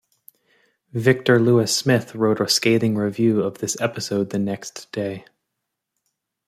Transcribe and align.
Victor 0.93 1.39
Lewis 1.39 1.77
Smith 1.77 2.15
wrote 2.15 2.39
a 2.41 2.49
scathing 2.49 2.95
review 2.95 3.41
of 3.43 3.59
this 3.59 3.79
episode 3.79 4.31
the 4.31 4.39
next 4.39 4.91
day. 4.91 5.25